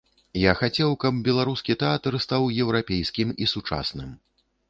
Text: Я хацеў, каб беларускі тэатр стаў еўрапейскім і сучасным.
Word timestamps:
Я 0.43 0.53
хацеў, 0.61 0.93
каб 1.03 1.19
беларускі 1.27 1.75
тэатр 1.83 2.17
стаў 2.25 2.49
еўрапейскім 2.65 3.37
і 3.47 3.51
сучасным. 3.55 4.09